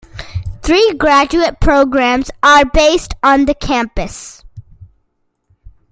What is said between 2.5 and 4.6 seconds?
based on the campus.